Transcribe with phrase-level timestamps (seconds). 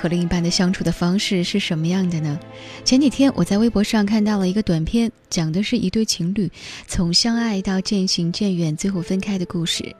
[0.00, 2.40] 和另一半的相处的方式是什么样的呢？
[2.86, 6.50] 前几天我在微博上看到了一个短片，讲的是一对情侣
[6.86, 9.94] 从相爱到渐行渐远，最后分开的故事。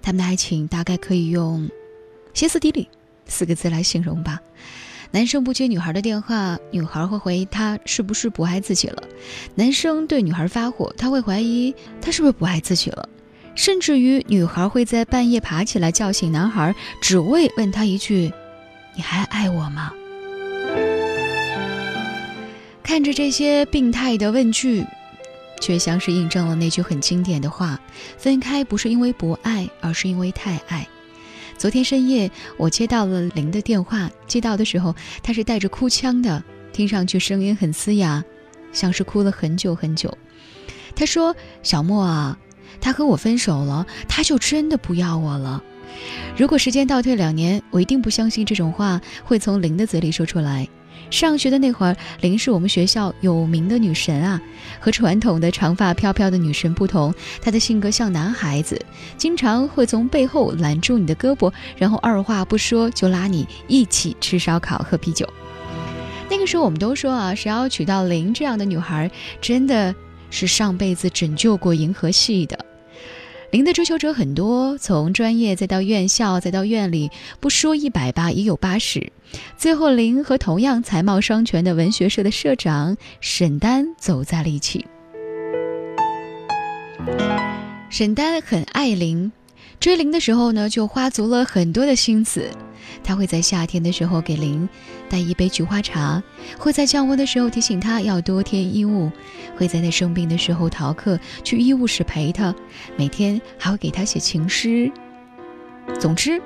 [0.00, 1.68] 他们的爱情大概可以用
[2.32, 2.88] “歇斯底里”
[3.26, 4.40] 四个字来形容吧。
[5.10, 9.02] 男生不接女孩的电话，女孩会怀疑他是不是不爱自己了；
[9.56, 13.08] 男生对女孩发火，他会怀疑他是不是不爱自己了。
[13.56, 16.72] 甚至于，女孩会在半夜爬起来叫醒男孩，
[17.02, 18.32] 只为问他一句
[19.00, 19.90] ：“你还爱我吗？”
[22.84, 24.84] 看着这些病态的问句，
[25.58, 27.80] 却像是印证了那句很经典的话
[28.18, 30.86] ：“分开不是因为不爱，而是因为太爱。”
[31.56, 36.44] 昨天深夜，我接到了林的电话，接到的时候，他是带着哭腔的，
[36.74, 38.22] 听上去声音很嘶哑，
[38.70, 40.18] 像是哭了很久很久。
[40.94, 42.38] 他说：“小莫啊。”
[42.82, 45.64] 他和我分手了，他就真的不要我了。
[46.40, 50.66] 如果时间倒退两年，我一定不相信这种话会从林的嘴里说出来。
[51.10, 54.40] 上学的那会儿，林是我们学校有名的女神啊。
[54.80, 58.80] 和传统的长发飘飘的女神不同，她的性格像男孩子，
[59.18, 65.28] 经常会从背后揽住你的胳膊，然后二话不说就拉你一起吃烧烤、喝啤酒。
[66.30, 69.10] 那个时候我们都说啊，谁要娶到林这样的女孩，
[69.42, 69.94] 真的。
[70.32, 72.56] 是上辈子拯救过银河系的。
[73.50, 79.12] 林的追求者很多，从专业再到院校，再到院里，不说一百八也有八十。
[79.56, 84.86] 最后，林和同样才貌双全的文学社的社长沈丹走在了一起。
[87.88, 89.32] 沈丹很爱林，
[89.80, 92.48] 追林的时候呢，就花足了很多的心思。
[93.02, 94.68] 他会在夏天的时候给林
[95.08, 96.22] 带一杯菊花茶，
[96.58, 99.10] 会在降温的时候提醒他要多添衣物，
[99.56, 102.54] 会在他生病的时候逃课去医务室陪他，
[102.96, 104.90] 每天还会给他写情诗。
[105.98, 106.40] 总之，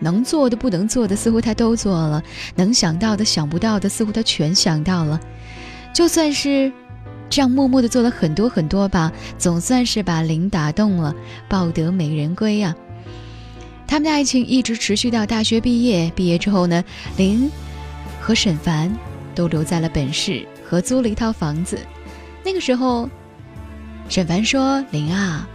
[0.00, 2.22] 能做的不能做的似乎他都做了，
[2.56, 5.20] 能想到的想不到的似乎他全想到了。
[5.94, 6.72] 就算是
[7.30, 11.14] 这样默默的做了很多很多吧，总算是把林打动了，
[11.48, 12.74] 抱得美人归啊。
[13.88, 16.12] 他们的爱情一直持续到大学毕业。
[16.14, 16.84] 毕业之后呢，
[17.16, 17.50] 林
[18.20, 18.94] 和沈凡
[19.34, 21.78] 都留在了本市，合租了一套房子。
[22.44, 23.08] 那个时候，
[24.10, 25.48] 沈凡说：“林啊，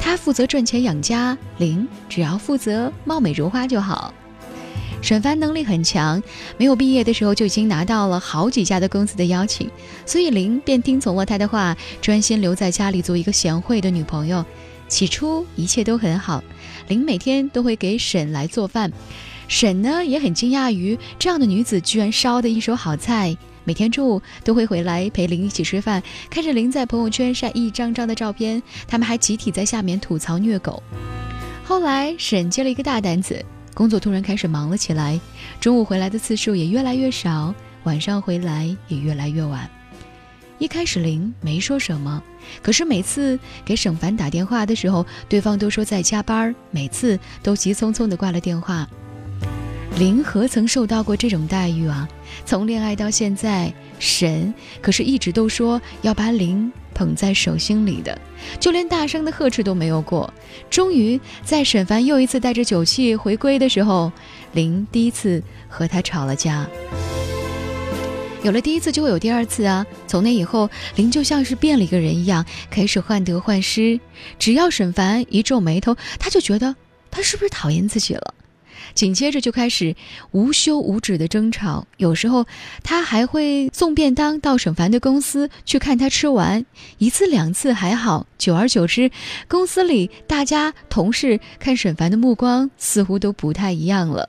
[0.00, 4.14] 他负责赚钱养家，林只要负责貌美如花就好。”
[5.02, 6.22] 沈凡能力很强，
[6.56, 9.68] 没有毕业的时候就已经拿到了好几家的公司的邀请，
[10.06, 14.42] 所以林便听从了他的话，专心留在家里做一个贤惠的女朋友。
[14.88, 16.42] 起初一切都很好。
[16.88, 18.92] 林每天都会给沈来做饭，
[19.48, 23.36] 沈呢也很惊讶于这样的女子居然烧的一手好菜。
[23.66, 30.82] 每天中午都会回来陪林一起吃饭，看着林在朋友圈晒一张张的照片，他们还集体在下面吐槽虐狗。
[31.64, 35.18] 后来沈接了一个大单子，工作突然开始忙了起来，
[35.60, 39.66] 中午回来的次数也越来越少，晚上回来也越来越晚。
[40.58, 42.22] 一开始林没说什么。
[42.62, 48.88] 可是每次给沈凡打电话的时候，对方都说在加班，每次都急匆匆地挂了电话。
[49.96, 52.08] 林何曾受到过这种待遇啊？
[52.44, 58.20] 从恋爱到现在，沈可是一直都说要把林捧在手心里的，
[58.58, 60.32] 就连大声的呵斥都没有过。
[60.68, 64.10] 终于在沈凡又一次带着酒气回归的时候，
[64.52, 66.66] 林第一次和他吵了架。
[68.44, 69.86] 有了第一次，就会有第二次啊！
[70.06, 73.98] 从那以后，林就像是变了一个人一样，开始患得患失。
[74.38, 76.76] 只要沈凡一皱眉头，他就觉得
[77.10, 78.34] 他是不是讨厌自己了。
[78.92, 79.96] 紧接着就开始
[80.32, 82.44] 无休无止的争吵，有时候
[82.82, 86.66] 他还会送便当到沈凡的公司去看他吃完
[86.98, 89.10] 一次两次还好，久而久之，
[89.48, 94.28] 公司里大家同事看沈凡的目光似乎都不太一样了。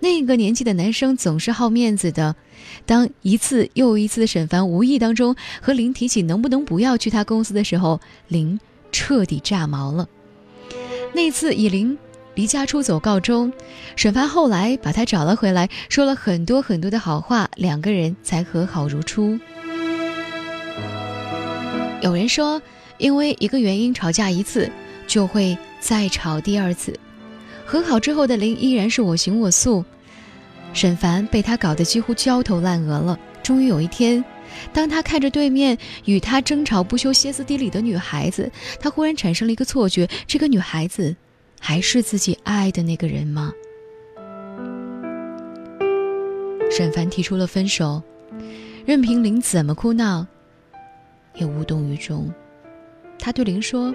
[0.00, 2.34] 那个年纪的男生总是好面子的，
[2.84, 8.58] 当一次又一次的沈凡无意当中和林提起能不能不要去他公司的时候，林
[8.90, 10.08] 彻底炸毛了。
[11.14, 11.96] 那次以林
[12.34, 13.52] 离家出走告终，
[13.94, 19.38] 沈凡后来把他找了回来，说了很多很多的好话，两个人才和好如初。
[22.00, 22.60] 有人说，
[22.98, 24.68] 因为一个原因吵架一次，
[25.06, 26.98] 就会再吵第二次。
[27.64, 29.84] 和好之后的林依然是我行我素，
[30.72, 33.18] 沈凡被他搞得几乎焦头烂额了。
[33.42, 34.24] 终于有一天，
[34.72, 41.14] 当他看着对面与他争吵不休、歇斯底里的女孩子，他忽然产生了一个错觉：这个女孩子
[41.58, 43.52] 还是自己爱的那个人吗？
[46.70, 48.02] 沈凡提出了分手，
[48.86, 50.26] 任凭林怎么哭闹，
[51.34, 52.32] 也无动于衷。
[53.18, 53.94] 他对林说：“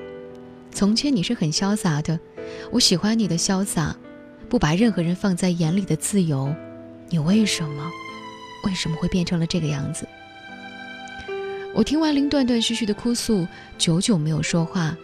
[0.72, 2.20] 从前你是很潇洒的。”
[2.72, 3.96] 我喜欢你的潇洒，
[4.50, 6.54] 不把任何人放在眼里的自由。
[7.10, 7.90] 你为什么，
[8.66, 10.08] 为什么会变成了这个样子？
[11.74, 13.48] 我听完林断断续续的哭诉，
[13.78, 14.98] 久久没有说话。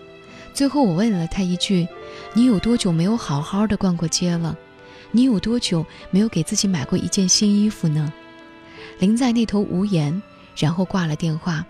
[0.53, 1.87] 最后我问了他一句
[2.33, 4.57] ：“你有多久没有好好的逛过街了？
[5.11, 8.11] 你有多久没有给自己买过一件新衣服呢？”
[8.99, 10.21] 林在那头无言，
[10.55, 11.65] 然后挂了电话。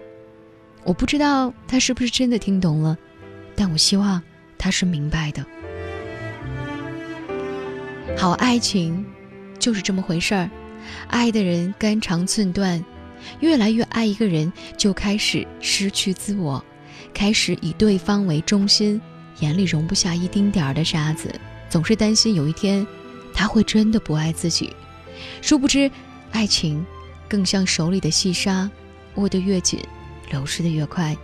[0.84, 2.98] 我不知道他是不是真的听懂了，
[3.56, 4.22] 但我希望
[4.64, 5.46] 他是明白的。
[8.18, 9.06] 好爱情，
[9.60, 10.50] 就是这么回事儿。
[11.10, 12.82] 爱的人肝肠寸断，
[13.42, 16.64] 越来越爱一个人，就开始失去自我，
[17.14, 19.02] 开始以对方为中心，
[19.42, 21.30] 眼里容不下一丁点儿的沙子，
[21.70, 22.88] 总是担心有一天，
[23.34, 24.74] 他会真的不爱自己。
[25.42, 25.92] 殊不知，
[26.32, 26.86] 爱情，
[27.28, 28.72] 更像手里的细沙，
[29.16, 29.82] 握得越紧。
[30.30, 31.16] 流失的越快，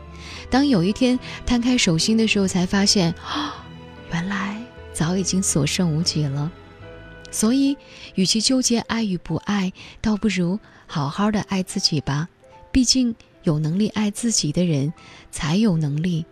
[0.50, 3.66] 当有一天摊开手心的时候，才发现啊，
[4.12, 4.62] 原来
[4.94, 6.52] 早已经所剩无几了。
[7.32, 7.78] 所以，
[8.16, 12.28] 与其纠结爱与不爱，倒不如好好的爱自己吧。
[12.72, 14.92] 毕竟，有能力爱自己的人，
[15.32, 16.26] 才有能力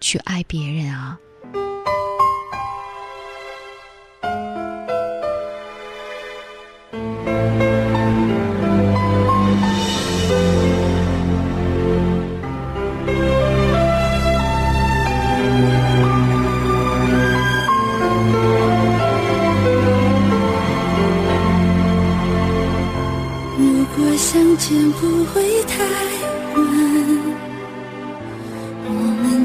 [0.00, 1.18] 去爱别人啊。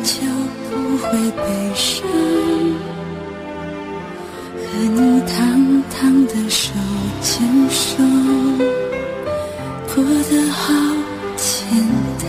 [0.08, 0.14] 就
[0.70, 1.44] 不会悲
[1.76, 2.08] 伤。
[4.56, 6.72] 和你堂堂的手
[7.22, 8.02] 牵手，
[9.94, 10.02] 过
[10.32, 10.64] 得好
[11.36, 11.46] 简
[12.22, 12.26] 单。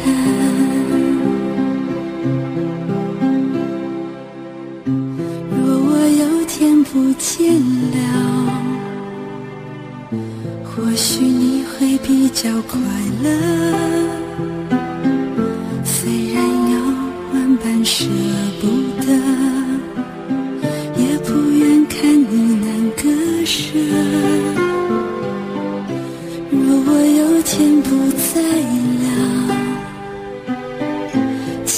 [5.52, 7.54] 若我有天不见
[7.92, 7.96] 了，
[10.64, 12.80] 或许你会比较快
[13.22, 13.26] 乐。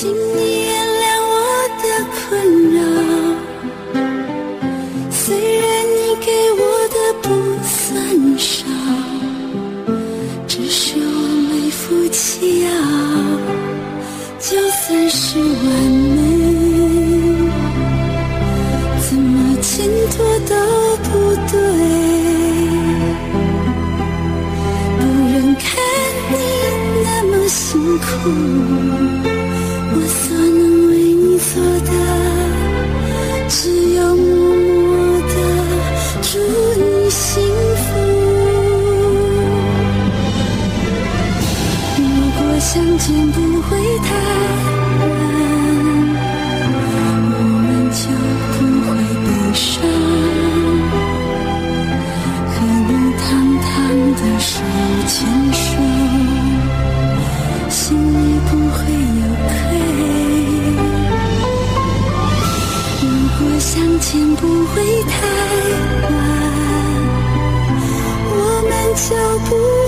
[0.01, 1.37] 请你原谅我
[1.83, 1.85] 的
[2.17, 2.25] 困
[2.73, 2.81] 扰
[5.11, 5.21] 虽
[5.61, 7.29] 然你给我的不
[7.63, 7.79] 算
[8.39, 8.65] 少
[10.49, 11.05] 只是我
[11.53, 12.71] 没福气呀
[14.39, 15.47] 就算是完
[16.17, 16.19] 美
[19.07, 20.57] 怎么挣脱都
[21.11, 21.61] 不对。
[24.99, 25.69] 不忍看
[26.31, 26.35] 你
[27.05, 29.10] 那么辛苦。
[69.49, 69.80] you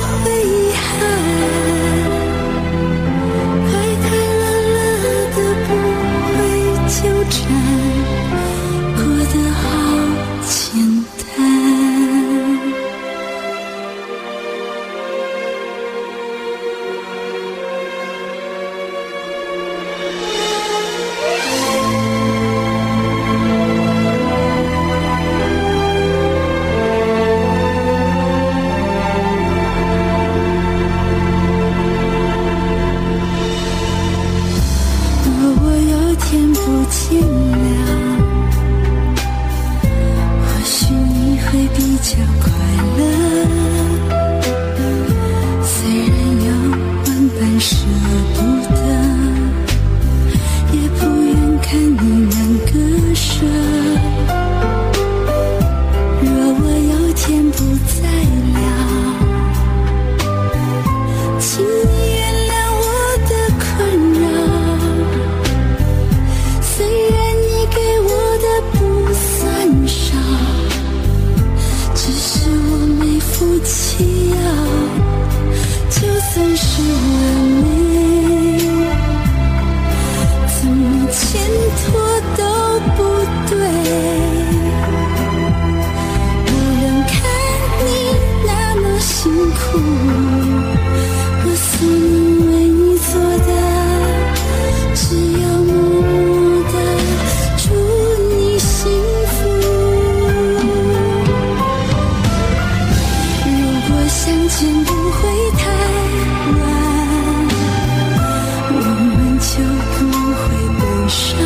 [111.12, 111.36] 伤，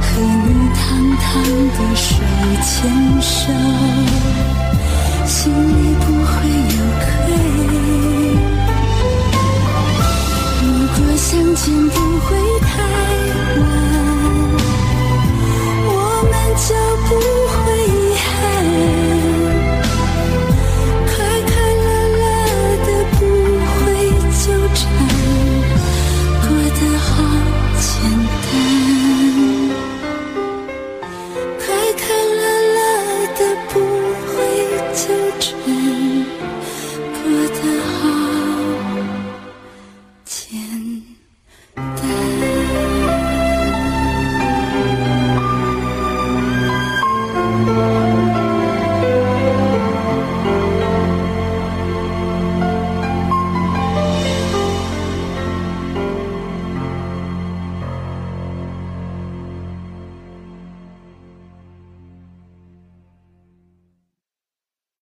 [0.00, 0.80] 和你堂
[1.18, 1.26] 堂
[1.74, 2.06] 的手
[2.62, 2.70] 牵
[3.20, 3.40] 手，
[5.26, 6.32] 心里不会
[6.74, 7.06] 有愧。
[10.62, 12.26] 如果相见不会
[12.60, 12.70] 太
[13.58, 13.62] 晚，
[15.88, 15.92] 我
[16.30, 16.68] 们就
[17.08, 17.37] 不。